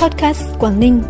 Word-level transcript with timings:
Podcast 0.00 0.44
Quảng 0.58 0.80
Ninh. 0.80 1.02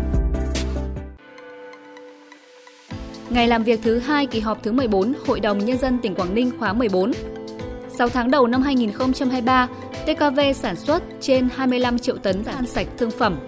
Ngày 3.29 3.47
làm 3.47 3.63
việc 3.63 3.79
thứ 3.83 3.99
hai 3.99 4.25
kỳ 4.25 4.39
họp 4.39 4.63
thứ 4.63 4.71
14 4.71 5.13
Hội 5.27 5.39
đồng 5.39 5.57
Nhân 5.59 5.77
dân 5.77 5.99
tỉnh 6.01 6.15
Quảng 6.15 6.33
Ninh 6.33 6.51
khóa 6.59 6.73
14. 6.73 7.11
6 7.97 8.09
tháng 8.09 8.31
đầu 8.31 8.47
năm 8.47 8.61
2023, 8.61 9.67
TKV 10.05 10.39
sản 10.55 10.75
xuất 10.75 11.03
trên 11.21 11.49
25 11.55 11.99
triệu 11.99 12.17
tấn 12.17 12.43
than 12.43 12.67
sạch 12.67 12.87
thương 12.97 13.11
phẩm. 13.11 13.39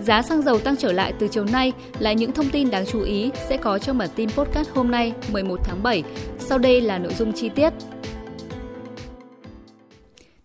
Giá 0.00 0.22
xăng 0.22 0.42
dầu 0.42 0.58
tăng 0.58 0.76
trở 0.76 0.92
lại 0.92 1.12
từ 1.18 1.28
chiều 1.28 1.44
nay 1.44 1.72
là 1.98 2.12
những 2.12 2.32
thông 2.32 2.50
tin 2.50 2.70
đáng 2.70 2.86
chú 2.86 3.02
ý 3.02 3.30
sẽ 3.48 3.56
có 3.56 3.78
trong 3.78 3.98
bản 3.98 4.08
tin 4.16 4.30
podcast 4.30 4.70
hôm 4.70 4.90
nay 4.90 5.12
11 5.32 5.60
tháng 5.64 5.82
7. 5.82 6.02
Sau 6.38 6.58
đây 6.58 6.80
là 6.80 6.98
nội 6.98 7.14
dung 7.14 7.32
chi 7.32 7.48
tiết. 7.48 7.72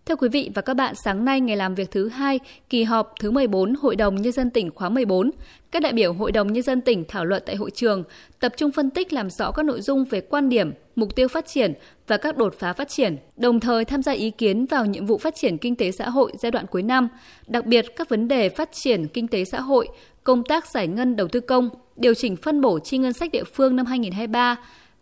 Thưa 0.08 0.16
quý 0.16 0.28
vị 0.28 0.50
và 0.54 0.62
các 0.62 0.74
bạn, 0.74 0.94
sáng 1.04 1.24
nay 1.24 1.40
ngày 1.40 1.56
làm 1.56 1.74
việc 1.74 1.90
thứ 1.90 2.08
hai, 2.08 2.40
kỳ 2.70 2.84
họp 2.84 3.14
thứ 3.20 3.30
14 3.30 3.74
Hội 3.74 3.96
đồng 3.96 4.22
Nhân 4.22 4.32
dân 4.32 4.50
tỉnh 4.50 4.70
khóa 4.70 4.88
14, 4.88 5.30
các 5.70 5.82
đại 5.82 5.92
biểu 5.92 6.12
Hội 6.12 6.32
đồng 6.32 6.52
Nhân 6.52 6.62
dân 6.62 6.80
tỉnh 6.80 7.04
thảo 7.08 7.24
luận 7.24 7.42
tại 7.46 7.56
hội 7.56 7.70
trường, 7.70 8.04
tập 8.40 8.52
trung 8.56 8.72
phân 8.72 8.90
tích 8.90 9.12
làm 9.12 9.30
rõ 9.30 9.50
các 9.50 9.62
nội 9.62 9.80
dung 9.80 10.04
về 10.04 10.20
quan 10.20 10.48
điểm, 10.48 10.72
mục 10.96 11.16
tiêu 11.16 11.28
phát 11.28 11.46
triển 11.46 11.72
và 12.06 12.16
các 12.16 12.36
đột 12.36 12.54
phá 12.58 12.72
phát 12.72 12.88
triển, 12.88 13.16
đồng 13.36 13.60
thời 13.60 13.84
tham 13.84 14.02
gia 14.02 14.12
ý 14.12 14.30
kiến 14.30 14.66
vào 14.66 14.86
nhiệm 14.86 15.06
vụ 15.06 15.18
phát 15.18 15.34
triển 15.36 15.58
kinh 15.58 15.76
tế 15.76 15.90
xã 15.90 16.08
hội 16.08 16.32
giai 16.38 16.50
đoạn 16.50 16.66
cuối 16.66 16.82
năm, 16.82 17.08
đặc 17.46 17.66
biệt 17.66 17.86
các 17.96 18.08
vấn 18.08 18.28
đề 18.28 18.48
phát 18.48 18.68
triển 18.72 19.06
kinh 19.08 19.28
tế 19.28 19.44
xã 19.44 19.60
hội, 19.60 19.88
công 20.24 20.44
tác 20.44 20.66
giải 20.66 20.86
ngân 20.86 21.16
đầu 21.16 21.28
tư 21.28 21.40
công, 21.40 21.70
điều 21.96 22.14
chỉnh 22.14 22.36
phân 22.36 22.60
bổ 22.60 22.78
chi 22.78 22.98
ngân 22.98 23.12
sách 23.12 23.32
địa 23.32 23.44
phương 23.44 23.76
năm 23.76 23.86
2023, 23.86 24.56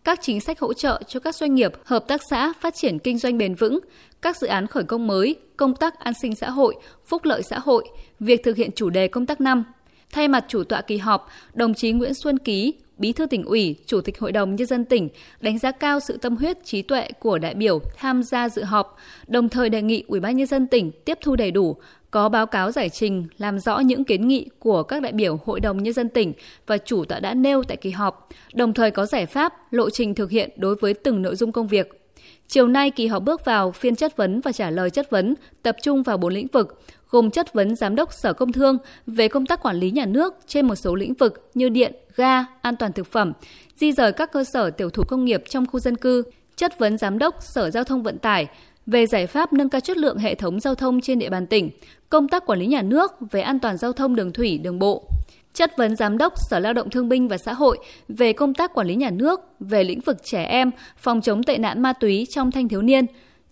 các 0.06 0.18
chính 0.22 0.40
sách 0.40 0.60
hỗ 0.60 0.72
trợ 0.72 1.02
cho 1.08 1.20
các 1.20 1.34
doanh 1.34 1.54
nghiệp, 1.54 1.72
hợp 1.84 2.04
tác 2.08 2.20
xã 2.30 2.52
phát 2.60 2.74
triển 2.74 2.98
kinh 2.98 3.18
doanh 3.18 3.38
bền 3.38 3.54
vững, 3.54 3.78
các 4.22 4.36
dự 4.36 4.46
án 4.46 4.66
khởi 4.66 4.84
công 4.84 5.06
mới, 5.06 5.36
công 5.56 5.74
tác 5.74 5.98
an 5.98 6.14
sinh 6.22 6.34
xã 6.34 6.50
hội, 6.50 6.74
phúc 7.06 7.24
lợi 7.24 7.42
xã 7.42 7.58
hội, 7.58 7.88
việc 8.20 8.40
thực 8.44 8.56
hiện 8.56 8.70
chủ 8.76 8.90
đề 8.90 9.08
công 9.08 9.26
tác 9.26 9.40
năm. 9.40 9.64
Thay 10.12 10.28
mặt 10.28 10.44
chủ 10.48 10.64
tọa 10.64 10.80
kỳ 10.80 10.96
họp, 10.96 11.28
đồng 11.54 11.74
chí 11.74 11.92
Nguyễn 11.92 12.12
Xuân 12.14 12.38
Ký, 12.38 12.74
Bí 12.98 13.12
thư 13.12 13.26
tỉnh 13.26 13.44
ủy, 13.44 13.76
Chủ 13.86 14.00
tịch 14.00 14.18
Hội 14.18 14.32
đồng 14.32 14.56
Nhân 14.56 14.66
dân 14.66 14.84
tỉnh 14.84 15.08
đánh 15.40 15.58
giá 15.58 15.72
cao 15.72 16.00
sự 16.00 16.16
tâm 16.16 16.36
huyết 16.36 16.64
trí 16.64 16.82
tuệ 16.82 17.08
của 17.20 17.38
đại 17.38 17.54
biểu 17.54 17.80
tham 17.96 18.22
gia 18.22 18.48
dự 18.48 18.62
họp, 18.62 18.96
đồng 19.26 19.48
thời 19.48 19.68
đề 19.68 19.82
nghị 19.82 20.04
Ủy 20.08 20.20
ban 20.20 20.36
Nhân 20.36 20.46
dân 20.46 20.66
tỉnh 20.66 20.90
tiếp 21.04 21.18
thu 21.20 21.36
đầy 21.36 21.50
đủ, 21.50 21.76
có 22.10 22.28
báo 22.28 22.46
cáo 22.46 22.72
giải 22.72 22.88
trình 22.88 23.26
làm 23.38 23.58
rõ 23.58 23.78
những 23.78 24.04
kiến 24.04 24.28
nghị 24.28 24.48
của 24.58 24.82
các 24.82 25.02
đại 25.02 25.12
biểu 25.12 25.38
Hội 25.44 25.60
đồng 25.60 25.82
Nhân 25.82 25.94
dân 25.94 26.08
tỉnh 26.08 26.32
và 26.66 26.78
chủ 26.78 27.04
tọa 27.04 27.20
đã 27.20 27.34
nêu 27.34 27.62
tại 27.62 27.76
kỳ 27.76 27.90
họp, 27.90 28.28
đồng 28.54 28.72
thời 28.72 28.90
có 28.90 29.06
giải 29.06 29.26
pháp, 29.26 29.72
lộ 29.72 29.90
trình 29.90 30.14
thực 30.14 30.30
hiện 30.30 30.50
đối 30.56 30.74
với 30.74 30.94
từng 30.94 31.22
nội 31.22 31.36
dung 31.36 31.52
công 31.52 31.66
việc. 31.66 32.02
Chiều 32.48 32.68
nay, 32.68 32.90
kỳ 32.90 33.06
họp 33.06 33.22
bước 33.22 33.44
vào 33.44 33.72
phiên 33.72 33.96
chất 33.96 34.16
vấn 34.16 34.40
và 34.40 34.52
trả 34.52 34.70
lời 34.70 34.90
chất 34.90 35.10
vấn, 35.10 35.34
tập 35.62 35.76
trung 35.82 36.02
vào 36.02 36.16
bốn 36.16 36.32
lĩnh 36.32 36.46
vực, 36.52 36.82
gồm 37.10 37.30
chất 37.30 37.52
vấn 37.52 37.76
Giám 37.76 37.94
đốc 37.94 38.12
Sở 38.12 38.32
Công 38.32 38.52
Thương 38.52 38.78
về 39.06 39.28
công 39.28 39.46
tác 39.46 39.62
quản 39.62 39.76
lý 39.76 39.90
nhà 39.90 40.06
nước 40.06 40.34
trên 40.46 40.66
một 40.66 40.74
số 40.74 40.94
lĩnh 40.94 41.14
vực 41.14 41.50
như 41.54 41.68
điện, 41.68 41.94
ga, 42.16 42.44
an 42.62 42.76
toàn 42.76 42.92
thực 42.92 43.06
phẩm, 43.06 43.32
di 43.76 43.92
rời 43.92 44.12
các 44.12 44.32
cơ 44.32 44.44
sở 44.44 44.70
tiểu 44.70 44.90
thủ 44.90 45.02
công 45.08 45.24
nghiệp 45.24 45.42
trong 45.48 45.66
khu 45.66 45.80
dân 45.80 45.96
cư, 45.96 46.22
chất 46.56 46.78
vấn 46.78 46.98
Giám 46.98 47.18
đốc 47.18 47.34
Sở 47.40 47.70
Giao 47.70 47.84
thông 47.84 48.02
Vận 48.02 48.18
tải 48.18 48.46
về 48.86 49.06
giải 49.06 49.26
pháp 49.26 49.52
nâng 49.52 49.68
cao 49.68 49.80
chất 49.80 49.96
lượng 49.96 50.18
hệ 50.18 50.34
thống 50.34 50.60
giao 50.60 50.74
thông 50.74 51.00
trên 51.00 51.18
địa 51.18 51.30
bàn 51.30 51.46
tỉnh, 51.46 51.70
công 52.08 52.28
tác 52.28 52.46
quản 52.46 52.58
lý 52.58 52.66
nhà 52.66 52.82
nước 52.82 53.12
về 53.30 53.40
an 53.40 53.60
toàn 53.60 53.76
giao 53.76 53.92
thông 53.92 54.16
đường 54.16 54.32
thủy, 54.32 54.58
đường 54.58 54.78
bộ. 54.78 55.08
Chất 55.54 55.76
vấn 55.76 55.96
Giám 55.96 56.18
đốc 56.18 56.32
Sở 56.50 56.58
Lao 56.58 56.72
động 56.72 56.90
Thương 56.90 57.08
binh 57.08 57.28
và 57.28 57.38
Xã 57.38 57.52
hội 57.52 57.78
về 58.08 58.32
công 58.32 58.54
tác 58.54 58.74
quản 58.74 58.86
lý 58.86 58.94
nhà 58.94 59.10
nước 59.10 59.40
về 59.60 59.84
lĩnh 59.84 60.00
vực 60.00 60.16
trẻ 60.24 60.44
em, 60.44 60.70
phòng 60.98 61.20
chống 61.20 61.42
tệ 61.42 61.58
nạn 61.58 61.82
ma 61.82 61.92
túy 61.92 62.26
trong 62.30 62.50
thanh 62.50 62.68
thiếu 62.68 62.82
niên. 62.82 63.06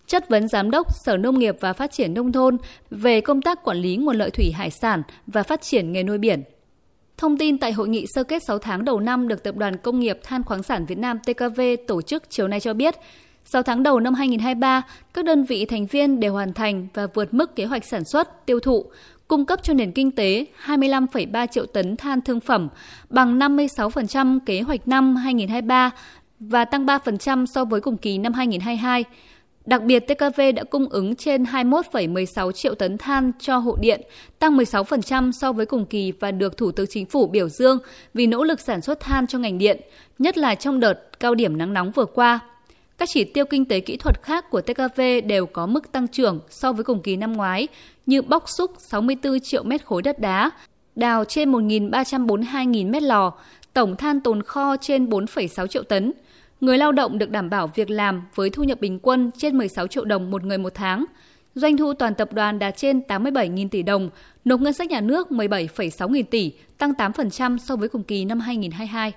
Chất 0.07 0.29
vấn 0.29 0.47
Giám 0.47 0.71
đốc 0.71 0.87
Sở 1.05 1.17
Nông 1.17 1.39
nghiệp 1.39 1.55
và 1.59 1.73
Phát 1.73 1.91
triển 1.91 2.13
Nông 2.13 2.31
thôn 2.31 2.57
về 2.89 3.21
công 3.21 3.41
tác 3.41 3.63
quản 3.63 3.77
lý 3.77 3.95
nguồn 3.95 4.15
lợi 4.15 4.29
thủy 4.29 4.51
hải 4.51 4.71
sản 4.71 5.03
và 5.27 5.43
phát 5.43 5.61
triển 5.61 5.91
nghề 5.91 6.03
nuôi 6.03 6.17
biển. 6.17 6.43
Thông 7.17 7.37
tin 7.37 7.57
tại 7.57 7.71
hội 7.71 7.87
nghị 7.87 8.05
sơ 8.07 8.23
kết 8.23 8.43
6 8.43 8.59
tháng 8.59 8.85
đầu 8.85 8.99
năm 8.99 9.27
được 9.27 9.43
Tập 9.43 9.55
đoàn 9.55 9.77
Công 9.77 9.99
nghiệp 9.99 10.19
Than 10.23 10.43
khoáng 10.43 10.63
sản 10.63 10.85
Việt 10.85 10.97
Nam 10.97 11.19
TKV 11.19 11.61
tổ 11.87 12.01
chức 12.01 12.23
chiều 12.29 12.47
nay 12.47 12.59
cho 12.59 12.73
biết, 12.73 12.95
6 13.45 13.63
tháng 13.63 13.83
đầu 13.83 13.99
năm 13.99 14.13
2023, 14.13 14.81
các 15.13 15.25
đơn 15.25 15.43
vị 15.43 15.65
thành 15.65 15.85
viên 15.85 16.19
đều 16.19 16.33
hoàn 16.33 16.53
thành 16.53 16.87
và 16.93 17.07
vượt 17.13 17.33
mức 17.33 17.55
kế 17.55 17.65
hoạch 17.65 17.85
sản 17.85 18.03
xuất, 18.03 18.45
tiêu 18.45 18.59
thụ, 18.59 18.85
cung 19.27 19.45
cấp 19.45 19.59
cho 19.63 19.73
nền 19.73 19.91
kinh 19.91 20.11
tế 20.11 20.45
25,3 20.65 21.47
triệu 21.47 21.65
tấn 21.65 21.97
than 21.97 22.21
thương 22.21 22.39
phẩm, 22.39 22.69
bằng 23.09 23.39
56% 23.39 24.39
kế 24.45 24.61
hoạch 24.61 24.87
năm 24.87 25.15
2023 25.15 25.91
và 26.39 26.65
tăng 26.65 26.85
3% 26.85 27.45
so 27.45 27.65
với 27.65 27.81
cùng 27.81 27.97
kỳ 27.97 28.17
năm 28.17 28.33
2022. 28.33 29.03
Đặc 29.65 29.83
biệt, 29.83 29.99
TKV 29.99 30.41
đã 30.55 30.63
cung 30.63 30.89
ứng 30.89 31.15
trên 31.15 31.43
21,16 31.43 32.51
triệu 32.51 32.75
tấn 32.75 32.97
than 32.97 33.31
cho 33.39 33.57
hộ 33.57 33.77
điện, 33.79 34.01
tăng 34.39 34.57
16% 34.57 35.31
so 35.31 35.51
với 35.51 35.65
cùng 35.65 35.85
kỳ 35.85 36.11
và 36.11 36.31
được 36.31 36.57
Thủ 36.57 36.71
tướng 36.71 36.85
Chính 36.89 37.05
phủ 37.05 37.27
biểu 37.27 37.49
dương 37.49 37.79
vì 38.13 38.27
nỗ 38.27 38.43
lực 38.43 38.59
sản 38.59 38.81
xuất 38.81 38.99
than 38.99 39.27
cho 39.27 39.39
ngành 39.39 39.57
điện, 39.57 39.81
nhất 40.19 40.37
là 40.37 40.55
trong 40.55 40.79
đợt 40.79 41.19
cao 41.19 41.35
điểm 41.35 41.57
nắng 41.57 41.73
nóng 41.73 41.91
vừa 41.91 42.05
qua. 42.05 42.39
Các 42.97 43.09
chỉ 43.11 43.23
tiêu 43.23 43.45
kinh 43.45 43.65
tế 43.65 43.79
kỹ 43.79 43.97
thuật 43.97 44.23
khác 44.23 44.49
của 44.49 44.61
TKV 44.61 45.01
đều 45.25 45.45
có 45.45 45.65
mức 45.65 45.91
tăng 45.91 46.07
trưởng 46.07 46.39
so 46.49 46.71
với 46.73 46.83
cùng 46.83 47.01
kỳ 47.01 47.15
năm 47.15 47.33
ngoái, 47.33 47.67
như 48.05 48.21
bóc 48.21 48.43
xúc 48.57 48.71
64 48.77 49.39
triệu 49.39 49.63
mét 49.63 49.85
khối 49.85 50.01
đất 50.01 50.19
đá, 50.19 50.51
đào 50.95 51.25
trên 51.25 51.51
1.342.000 51.51 52.89
mét 52.89 53.03
lò, 53.03 53.33
tổng 53.73 53.95
than 53.95 54.21
tồn 54.21 54.43
kho 54.43 54.77
trên 54.77 55.05
4,6 55.05 55.67
triệu 55.67 55.83
tấn. 55.83 56.13
Người 56.61 56.77
lao 56.77 56.91
động 56.91 57.17
được 57.17 57.29
đảm 57.29 57.49
bảo 57.49 57.67
việc 57.75 57.89
làm 57.89 58.21
với 58.35 58.49
thu 58.49 58.63
nhập 58.63 58.81
bình 58.81 58.99
quân 58.99 59.31
trên 59.37 59.57
16 59.57 59.87
triệu 59.87 60.05
đồng 60.05 60.31
một 60.31 60.43
người 60.43 60.57
một 60.57 60.73
tháng. 60.73 61.05
Doanh 61.55 61.77
thu 61.77 61.93
toàn 61.93 62.15
tập 62.15 62.33
đoàn 62.33 62.59
đạt 62.59 62.77
trên 62.77 62.99
87.000 63.07 63.69
tỷ 63.69 63.83
đồng, 63.83 64.09
nộp 64.45 64.61
ngân 64.61 64.73
sách 64.73 64.89
nhà 64.89 65.01
nước 65.01 65.27
17,6 65.29 66.09
nghìn 66.09 66.25
tỷ, 66.25 66.51
tăng 66.77 66.91
8% 66.91 67.57
so 67.57 67.75
với 67.75 67.89
cùng 67.89 68.03
kỳ 68.03 68.25
năm 68.25 68.39
2022. 68.39 69.13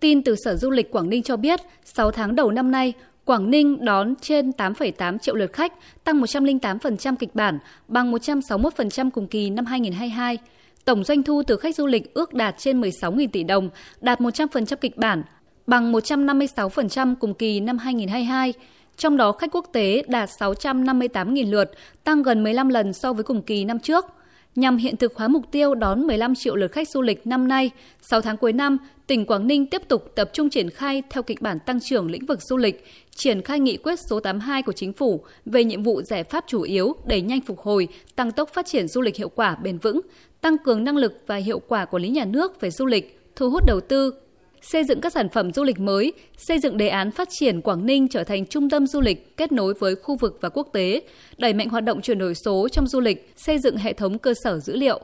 Tin 0.00 0.22
từ 0.22 0.36
Sở 0.44 0.56
Du 0.56 0.70
lịch 0.70 0.90
Quảng 0.90 1.08
Ninh 1.08 1.22
cho 1.22 1.36
biết, 1.36 1.60
6 1.84 2.10
tháng 2.10 2.36
đầu 2.36 2.50
năm 2.50 2.70
nay, 2.70 2.92
Quảng 3.24 3.50
Ninh 3.50 3.84
đón 3.84 4.14
trên 4.20 4.50
8,8 4.50 5.18
triệu 5.18 5.34
lượt 5.34 5.52
khách, 5.52 5.72
tăng 6.04 6.20
108% 6.20 7.16
kịch 7.16 7.34
bản, 7.34 7.58
bằng 7.88 8.12
161% 8.12 9.10
cùng 9.10 9.26
kỳ 9.26 9.50
năm 9.50 9.66
2022. 9.66 10.38
Tổng 10.84 11.04
doanh 11.04 11.22
thu 11.22 11.42
từ 11.46 11.56
khách 11.56 11.76
du 11.76 11.86
lịch 11.86 12.14
ước 12.14 12.34
đạt 12.34 12.54
trên 12.58 12.80
16.000 12.80 13.28
tỷ 13.32 13.44
đồng, 13.44 13.70
đạt 14.00 14.20
100% 14.20 14.76
kịch 14.76 14.96
bản, 14.96 15.22
bằng 15.70 15.92
156% 15.92 17.14
cùng 17.20 17.34
kỳ 17.34 17.60
năm 17.60 17.78
2022. 17.78 18.54
Trong 18.96 19.16
đó 19.16 19.32
khách 19.32 19.50
quốc 19.52 19.66
tế 19.72 20.02
đạt 20.08 20.28
658.000 20.38 21.50
lượt, 21.50 21.70
tăng 22.04 22.22
gần 22.22 22.42
15 22.42 22.68
lần 22.68 22.92
so 22.92 23.12
với 23.12 23.24
cùng 23.24 23.42
kỳ 23.42 23.64
năm 23.64 23.78
trước– 23.78 24.04
Nhằm 24.56 24.76
hiện 24.76 24.96
thực 24.96 25.16
hóa 25.16 25.28
mục 25.28 25.42
tiêu 25.50 25.74
đón 25.74 26.06
15 26.06 26.34
triệu 26.34 26.56
lượt 26.56 26.72
khách 26.72 26.88
du 26.88 27.02
lịch 27.02 27.26
năm 27.26 27.48
nay, 27.48 27.70
6 28.02 28.20
tháng 28.20 28.36
cuối 28.36 28.52
năm, 28.52 28.78
tỉnh 29.06 29.26
Quảng 29.26 29.46
Ninh 29.46 29.66
tiếp 29.66 29.82
tục 29.88 30.12
tập 30.14 30.30
trung 30.32 30.50
triển 30.50 30.70
khai 30.70 31.02
theo 31.10 31.22
kịch 31.22 31.42
bản 31.42 31.58
tăng 31.58 31.80
trưởng 31.80 32.10
lĩnh 32.10 32.26
vực 32.26 32.42
du 32.42 32.56
lịch, 32.56 32.84
triển 33.14 33.42
khai 33.42 33.60
nghị 33.60 33.76
quyết 33.76 33.98
số 34.00 34.20
82 34.20 34.62
của 34.62 34.72
chính 34.72 34.92
phủ 34.92 35.24
về 35.44 35.64
nhiệm 35.64 35.82
vụ 35.82 36.02
giải 36.02 36.24
pháp 36.24 36.44
chủ 36.46 36.62
yếu 36.62 36.96
đẩy 37.06 37.20
nhanh 37.20 37.40
phục 37.40 37.58
hồi, 37.58 37.88
tăng 38.16 38.32
tốc 38.32 38.48
phát 38.54 38.66
triển 38.66 38.88
du 38.88 39.00
lịch 39.00 39.16
hiệu 39.16 39.28
quả 39.28 39.56
bền 39.62 39.78
vững, 39.78 40.00
tăng 40.40 40.58
cường 40.58 40.84
năng 40.84 40.96
lực 40.96 41.22
và 41.26 41.36
hiệu 41.36 41.60
quả 41.68 41.84
quản 41.84 42.02
lý 42.02 42.08
nhà 42.08 42.24
nước 42.24 42.60
về 42.60 42.70
du 42.70 42.86
lịch, 42.86 43.20
thu 43.36 43.50
hút 43.50 43.62
đầu 43.66 43.80
tư, 43.80 44.14
xây 44.62 44.84
dựng 44.84 45.00
các 45.00 45.12
sản 45.12 45.28
phẩm 45.28 45.52
du 45.52 45.64
lịch 45.64 45.80
mới, 45.80 46.12
xây 46.36 46.58
dựng 46.58 46.76
đề 46.76 46.88
án 46.88 47.10
phát 47.10 47.28
triển 47.30 47.60
Quảng 47.60 47.86
Ninh 47.86 48.08
trở 48.08 48.24
thành 48.24 48.46
trung 48.46 48.70
tâm 48.70 48.86
du 48.86 49.00
lịch 49.00 49.36
kết 49.36 49.52
nối 49.52 49.74
với 49.74 49.94
khu 49.96 50.16
vực 50.16 50.38
và 50.40 50.48
quốc 50.48 50.68
tế, 50.72 51.02
đẩy 51.38 51.54
mạnh 51.54 51.68
hoạt 51.68 51.84
động 51.84 52.00
chuyển 52.00 52.18
đổi 52.18 52.34
số 52.34 52.68
trong 52.68 52.86
du 52.86 53.00
lịch, 53.00 53.32
xây 53.36 53.58
dựng 53.58 53.76
hệ 53.76 53.92
thống 53.92 54.18
cơ 54.18 54.34
sở 54.44 54.58
dữ 54.58 54.76
liệu. 54.76 55.00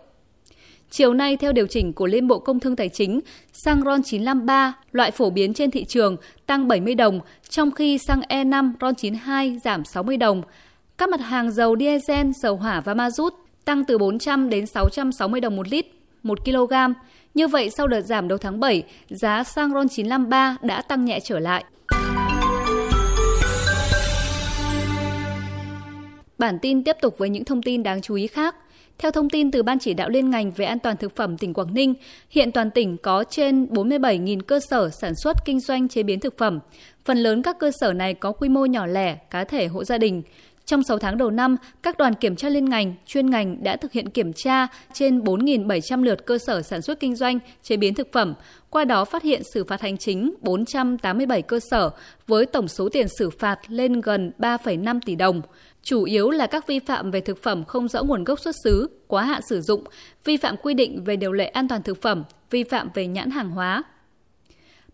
Chiều 0.90 1.14
nay, 1.14 1.36
theo 1.36 1.52
điều 1.52 1.66
chỉnh 1.66 1.92
của 1.92 2.06
Liên 2.06 2.28
Bộ 2.28 2.38
Công 2.38 2.60
Thương 2.60 2.76
Tài 2.76 2.88
chính, 2.88 3.20
xăng 3.52 3.82
RON 3.84 4.02
953, 4.02 4.74
loại 4.92 5.10
phổ 5.10 5.30
biến 5.30 5.54
trên 5.54 5.70
thị 5.70 5.84
trường, 5.84 6.16
tăng 6.46 6.68
70 6.68 6.94
đồng, 6.94 7.20
trong 7.48 7.70
khi 7.70 7.98
xăng 7.98 8.20
E5 8.20 8.72
RON 8.80 8.94
92 8.94 9.58
giảm 9.64 9.84
60 9.84 10.16
đồng. 10.16 10.42
Các 10.98 11.08
mặt 11.08 11.20
hàng 11.20 11.52
dầu 11.52 11.76
diesel, 11.76 12.26
dầu 12.42 12.56
hỏa 12.56 12.80
và 12.80 12.94
ma 12.94 13.10
rút 13.10 13.34
tăng 13.64 13.84
từ 13.84 13.98
400 13.98 14.50
đến 14.50 14.66
660 14.66 15.40
đồng 15.40 15.56
một 15.56 15.68
lít, 15.68 15.86
1 16.26 16.44
kg. 16.44 16.72
Như 17.34 17.48
vậy, 17.48 17.70
sau 17.70 17.86
đợt 17.86 18.00
giảm 18.00 18.28
đầu 18.28 18.38
tháng 18.38 18.60
7, 18.60 18.82
giá 19.08 19.44
xăng 19.44 19.72
RON 19.72 19.88
953 19.88 20.56
đã 20.62 20.82
tăng 20.82 21.04
nhẹ 21.04 21.20
trở 21.24 21.38
lại. 21.38 21.64
Bản 26.38 26.58
tin 26.62 26.84
tiếp 26.84 26.96
tục 27.02 27.18
với 27.18 27.28
những 27.28 27.44
thông 27.44 27.62
tin 27.62 27.82
đáng 27.82 28.02
chú 28.02 28.14
ý 28.14 28.26
khác. 28.26 28.56
Theo 28.98 29.10
thông 29.10 29.30
tin 29.30 29.50
từ 29.50 29.62
Ban 29.62 29.78
chỉ 29.78 29.94
đạo 29.94 30.08
liên 30.08 30.30
ngành 30.30 30.50
về 30.50 30.64
an 30.64 30.78
toàn 30.78 30.96
thực 30.96 31.16
phẩm 31.16 31.38
tỉnh 31.38 31.54
Quảng 31.54 31.74
Ninh, 31.74 31.94
hiện 32.30 32.52
toàn 32.52 32.70
tỉnh 32.70 32.96
có 32.96 33.24
trên 33.30 33.64
47.000 33.64 34.40
cơ 34.40 34.60
sở 34.70 34.90
sản 34.90 35.12
xuất 35.22 35.36
kinh 35.44 35.60
doanh 35.60 35.88
chế 35.88 36.02
biến 36.02 36.20
thực 36.20 36.38
phẩm. 36.38 36.60
Phần 37.04 37.18
lớn 37.18 37.42
các 37.42 37.58
cơ 37.58 37.70
sở 37.80 37.92
này 37.92 38.14
có 38.14 38.32
quy 38.32 38.48
mô 38.48 38.66
nhỏ 38.66 38.86
lẻ, 38.86 39.14
cá 39.30 39.44
thể 39.44 39.66
hộ 39.66 39.84
gia 39.84 39.98
đình. 39.98 40.22
Trong 40.66 40.82
6 40.82 40.98
tháng 40.98 41.18
đầu 41.18 41.30
năm, 41.30 41.56
các 41.82 41.98
đoàn 41.98 42.14
kiểm 42.14 42.36
tra 42.36 42.48
liên 42.48 42.64
ngành, 42.64 42.94
chuyên 43.06 43.30
ngành 43.30 43.64
đã 43.64 43.76
thực 43.76 43.92
hiện 43.92 44.10
kiểm 44.10 44.32
tra 44.32 44.66
trên 44.92 45.20
4.700 45.20 46.02
lượt 46.02 46.26
cơ 46.26 46.38
sở 46.38 46.62
sản 46.62 46.82
xuất 46.82 47.00
kinh 47.00 47.16
doanh, 47.16 47.38
chế 47.62 47.76
biến 47.76 47.94
thực 47.94 48.12
phẩm, 48.12 48.34
qua 48.70 48.84
đó 48.84 49.04
phát 49.04 49.22
hiện 49.22 49.42
xử 49.54 49.64
phạt 49.64 49.80
hành 49.80 49.98
chính 49.98 50.34
487 50.40 51.42
cơ 51.42 51.60
sở 51.70 51.90
với 52.26 52.46
tổng 52.46 52.68
số 52.68 52.88
tiền 52.88 53.06
xử 53.18 53.30
phạt 53.30 53.58
lên 53.68 54.00
gần 54.00 54.32
3,5 54.38 55.00
tỷ 55.06 55.14
đồng. 55.14 55.42
chủ 55.82 56.04
yếu 56.04 56.30
là 56.30 56.46
các 56.46 56.66
vi 56.66 56.78
phạm 56.78 57.10
về 57.10 57.20
thực 57.20 57.42
phẩm 57.42 57.64
không 57.64 57.88
rõ 57.88 58.02
nguồn 58.02 58.24
gốc 58.24 58.40
xuất 58.40 58.54
xứ, 58.64 58.90
quá 59.06 59.22
hạn 59.22 59.40
sử 59.48 59.60
dụng, 59.60 59.84
vi 60.24 60.36
phạm 60.36 60.56
quy 60.62 60.74
định 60.74 61.04
về 61.04 61.16
điều 61.16 61.32
lệ 61.32 61.46
an 61.46 61.68
toàn 61.68 61.82
thực 61.82 62.02
phẩm, 62.02 62.24
vi 62.50 62.64
phạm 62.64 62.88
về 62.94 63.06
nhãn 63.06 63.30
hàng 63.30 63.50
hóa. 63.50 63.82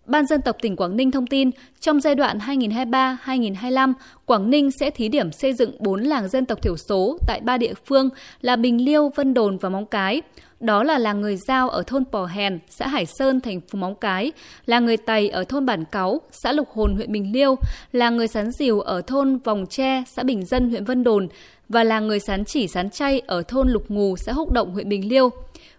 Ban 0.06 0.26
dân 0.26 0.42
tộc 0.42 0.56
tỉnh 0.62 0.76
Quảng 0.76 0.96
Ninh 0.96 1.10
thông 1.10 1.26
tin, 1.26 1.50
trong 1.80 2.00
giai 2.00 2.14
đoạn 2.14 2.38
2023-2025, 2.38 3.92
Quảng 4.26 4.50
Ninh 4.50 4.70
sẽ 4.80 4.90
thí 4.90 5.08
điểm 5.08 5.32
xây 5.32 5.54
dựng 5.54 5.72
4 5.78 6.02
làng 6.02 6.28
dân 6.28 6.46
tộc 6.46 6.62
thiểu 6.62 6.76
số 6.76 7.18
tại 7.26 7.40
ba 7.40 7.58
địa 7.58 7.74
phương 7.86 8.08
là 8.40 8.56
Bình 8.56 8.84
Liêu, 8.84 9.10
Vân 9.16 9.34
Đồn 9.34 9.58
và 9.58 9.68
Móng 9.68 9.86
Cái. 9.86 10.22
Đó 10.60 10.82
là 10.82 10.98
làng 10.98 11.20
người 11.20 11.36
Giao 11.36 11.68
ở 11.68 11.82
thôn 11.86 12.04
Pò 12.04 12.24
Hèn, 12.26 12.58
xã 12.68 12.86
Hải 12.86 13.06
Sơn, 13.06 13.40
thành 13.40 13.60
phố 13.60 13.78
Móng 13.78 13.94
Cái, 13.94 14.32
làng 14.66 14.84
người 14.84 14.96
Tày 14.96 15.28
ở 15.28 15.44
thôn 15.44 15.66
Bản 15.66 15.84
Cáu, 15.84 16.20
xã 16.30 16.52
Lục 16.52 16.68
Hồn, 16.72 16.94
huyện 16.94 17.12
Bình 17.12 17.32
Liêu, 17.32 17.56
làng 17.92 18.16
người 18.16 18.28
Sán 18.28 18.50
Diều 18.52 18.80
ở 18.80 19.02
thôn 19.02 19.38
Vòng 19.38 19.66
Tre, 19.66 20.04
xã 20.06 20.22
Bình 20.22 20.44
Dân, 20.44 20.70
huyện 20.70 20.84
Vân 20.84 21.04
Đồn 21.04 21.28
và 21.68 21.84
làng 21.84 22.08
người 22.08 22.20
Sán 22.20 22.44
Chỉ 22.44 22.68
Sán 22.68 22.90
Chay 22.90 23.22
ở 23.26 23.42
thôn 23.42 23.68
Lục 23.68 23.84
Ngù, 23.88 24.16
xã 24.16 24.32
Húc 24.32 24.52
Động, 24.52 24.70
huyện 24.70 24.88
Bình 24.88 25.08
Liêu. 25.08 25.30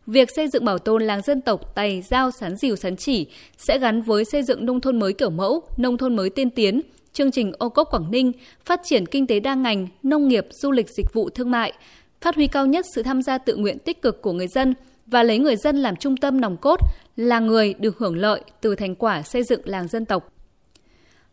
Việc 0.07 0.29
xây 0.35 0.47
dựng 0.47 0.65
bảo 0.65 0.79
tồn 0.79 1.03
làng 1.03 1.21
dân 1.21 1.41
tộc 1.41 1.75
Tày, 1.75 2.01
Giao, 2.01 2.31
Sán 2.31 2.57
Diều, 2.57 2.75
Sán 2.75 2.95
Chỉ 2.95 3.27
sẽ 3.57 3.79
gắn 3.79 4.01
với 4.01 4.25
xây 4.25 4.43
dựng 4.43 4.65
nông 4.65 4.81
thôn 4.81 4.99
mới 4.99 5.13
kiểu 5.13 5.29
mẫu, 5.29 5.61
nông 5.77 5.97
thôn 5.97 6.15
mới 6.15 6.29
tiên 6.29 6.49
tiến, 6.49 6.81
chương 7.13 7.31
trình 7.31 7.51
ô 7.57 7.69
cốp 7.69 7.87
Quảng 7.91 8.11
Ninh, 8.11 8.31
phát 8.65 8.81
triển 8.83 9.05
kinh 9.05 9.27
tế 9.27 9.39
đa 9.39 9.55
ngành, 9.55 9.87
nông 10.03 10.27
nghiệp, 10.27 10.47
du 10.51 10.71
lịch, 10.71 10.89
dịch 10.89 11.13
vụ 11.13 11.29
thương 11.29 11.51
mại, 11.51 11.73
phát 12.21 12.35
huy 12.35 12.47
cao 12.47 12.65
nhất 12.65 12.85
sự 12.95 13.03
tham 13.03 13.21
gia 13.21 13.37
tự 13.37 13.55
nguyện 13.55 13.79
tích 13.79 14.01
cực 14.01 14.21
của 14.21 14.33
người 14.33 14.47
dân 14.47 14.73
và 15.07 15.23
lấy 15.23 15.39
người 15.39 15.55
dân 15.55 15.77
làm 15.77 15.95
trung 15.95 16.17
tâm 16.17 16.41
nòng 16.41 16.57
cốt, 16.57 16.79
là 17.15 17.39
người 17.39 17.73
được 17.73 17.97
hưởng 17.97 18.17
lợi 18.17 18.41
từ 18.61 18.75
thành 18.75 18.95
quả 18.95 19.21
xây 19.21 19.43
dựng 19.43 19.61
làng 19.65 19.87
dân 19.87 20.05
tộc. 20.05 20.33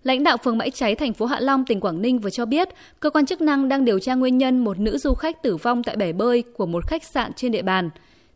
Lãnh 0.02 0.24
đạo 0.24 0.36
phường 0.44 0.58
Bãi 0.58 0.70
Cháy, 0.70 0.94
thành 0.94 1.12
phố 1.12 1.26
Hạ 1.26 1.40
Long, 1.40 1.64
tỉnh 1.64 1.80
Quảng 1.80 2.02
Ninh 2.02 2.18
vừa 2.18 2.30
cho 2.30 2.46
biết, 2.46 2.68
cơ 3.00 3.10
quan 3.10 3.26
chức 3.26 3.40
năng 3.40 3.68
đang 3.68 3.84
điều 3.84 3.98
tra 3.98 4.14
nguyên 4.14 4.38
nhân 4.38 4.64
một 4.64 4.78
nữ 4.78 4.98
du 4.98 5.14
khách 5.14 5.42
tử 5.42 5.56
vong 5.56 5.82
tại 5.82 5.96
bể 5.96 6.12
bơi 6.12 6.42
của 6.42 6.66
một 6.66 6.86
khách 6.86 7.04
sạn 7.04 7.32
trên 7.32 7.52
địa 7.52 7.62
bàn. 7.62 7.90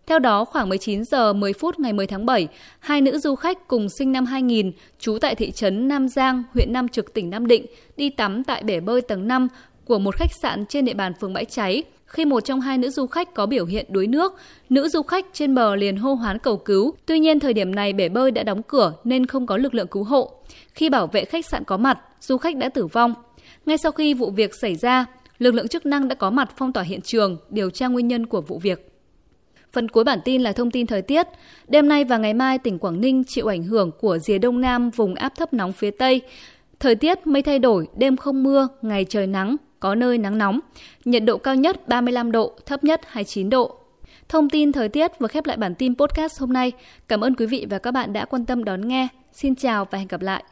Theo 0.06 0.18
đó, 0.18 0.44
khoảng 0.44 0.68
19 0.68 1.04
giờ 1.04 1.32
10 1.32 1.52
phút 1.52 1.80
ngày 1.80 1.92
10 1.92 2.06
tháng 2.06 2.26
7, 2.26 2.48
hai 2.78 3.00
nữ 3.00 3.18
du 3.18 3.34
khách 3.34 3.68
cùng 3.68 3.88
sinh 3.88 4.12
năm 4.12 4.26
2000, 4.26 4.72
trú 4.98 5.18
tại 5.20 5.34
thị 5.34 5.50
trấn 5.50 5.88
Nam 5.88 6.08
Giang, 6.08 6.42
huyện 6.54 6.72
Nam 6.72 6.88
Trực, 6.88 7.14
tỉnh 7.14 7.30
Nam 7.30 7.46
Định, 7.46 7.66
đi 7.96 8.10
tắm 8.10 8.44
tại 8.44 8.62
bể 8.62 8.80
bơi 8.80 9.00
tầng 9.00 9.28
5 9.28 9.48
của 9.84 9.98
một 9.98 10.16
khách 10.16 10.32
sạn 10.32 10.66
trên 10.66 10.84
địa 10.84 10.94
bàn 10.94 11.12
phường 11.20 11.32
Bãi 11.32 11.44
Cháy. 11.44 11.82
Khi 12.06 12.24
một 12.24 12.40
trong 12.40 12.60
hai 12.60 12.78
nữ 12.78 12.90
du 12.90 13.06
khách 13.06 13.34
có 13.34 13.46
biểu 13.46 13.66
hiện 13.66 13.86
đuối 13.88 14.06
nước, 14.06 14.32
nữ 14.68 14.88
du 14.88 15.02
khách 15.02 15.26
trên 15.32 15.54
bờ 15.54 15.76
liền 15.76 15.96
hô 15.96 16.14
hoán 16.14 16.38
cầu 16.38 16.56
cứu. 16.56 16.94
Tuy 17.06 17.18
nhiên 17.18 17.40
thời 17.40 17.52
điểm 17.52 17.74
này 17.74 17.92
bể 17.92 18.08
bơi 18.08 18.30
đã 18.30 18.42
đóng 18.42 18.62
cửa 18.62 18.92
nên 19.04 19.26
không 19.26 19.46
có 19.46 19.56
lực 19.56 19.74
lượng 19.74 19.86
cứu 19.86 20.04
hộ. 20.04 20.30
Khi 20.74 20.90
bảo 20.90 21.06
vệ 21.06 21.24
khách 21.24 21.46
sạn 21.46 21.64
có 21.64 21.76
mặt, 21.76 21.98
du 22.20 22.36
khách 22.36 22.56
đã 22.56 22.68
tử 22.68 22.86
vong. 22.86 23.14
Ngay 23.66 23.78
sau 23.78 23.92
khi 23.92 24.14
vụ 24.14 24.30
việc 24.30 24.54
xảy 24.54 24.74
ra, 24.74 25.06
lực 25.38 25.54
lượng 25.54 25.68
chức 25.68 25.86
năng 25.86 26.08
đã 26.08 26.14
có 26.14 26.30
mặt 26.30 26.50
phong 26.56 26.72
tỏa 26.72 26.82
hiện 26.82 27.00
trường, 27.00 27.38
điều 27.50 27.70
tra 27.70 27.86
nguyên 27.86 28.08
nhân 28.08 28.26
của 28.26 28.40
vụ 28.40 28.58
việc. 28.58 28.93
Phần 29.74 29.88
cuối 29.88 30.04
bản 30.04 30.18
tin 30.24 30.42
là 30.42 30.52
thông 30.52 30.70
tin 30.70 30.86
thời 30.86 31.02
tiết. 31.02 31.26
Đêm 31.68 31.88
nay 31.88 32.04
và 32.04 32.18
ngày 32.18 32.34
mai, 32.34 32.58
tỉnh 32.58 32.78
Quảng 32.78 33.00
Ninh 33.00 33.24
chịu 33.24 33.46
ảnh 33.46 33.62
hưởng 33.62 33.90
của 34.00 34.18
rìa 34.18 34.38
đông 34.38 34.60
nam 34.60 34.90
vùng 34.90 35.14
áp 35.14 35.32
thấp 35.36 35.52
nóng 35.52 35.72
phía 35.72 35.90
Tây. 35.90 36.20
Thời 36.80 36.94
tiết 36.94 37.26
mây 37.26 37.42
thay 37.42 37.58
đổi, 37.58 37.86
đêm 37.96 38.16
không 38.16 38.42
mưa, 38.42 38.68
ngày 38.82 39.06
trời 39.08 39.26
nắng, 39.26 39.56
có 39.80 39.94
nơi 39.94 40.18
nắng 40.18 40.38
nóng. 40.38 40.60
Nhiệt 41.04 41.24
độ 41.24 41.38
cao 41.38 41.54
nhất 41.54 41.88
35 41.88 42.32
độ, 42.32 42.52
thấp 42.66 42.84
nhất 42.84 43.00
29 43.06 43.50
độ. 43.50 43.74
Thông 44.28 44.50
tin 44.50 44.72
thời 44.72 44.88
tiết 44.88 45.18
và 45.18 45.28
khép 45.28 45.46
lại 45.46 45.56
bản 45.56 45.74
tin 45.74 45.94
podcast 45.96 46.40
hôm 46.40 46.52
nay. 46.52 46.72
Cảm 47.08 47.20
ơn 47.20 47.34
quý 47.34 47.46
vị 47.46 47.66
và 47.70 47.78
các 47.78 47.90
bạn 47.90 48.12
đã 48.12 48.24
quan 48.24 48.44
tâm 48.46 48.64
đón 48.64 48.88
nghe. 48.88 49.08
Xin 49.32 49.54
chào 49.54 49.84
và 49.90 49.98
hẹn 49.98 50.08
gặp 50.08 50.20
lại. 50.20 50.44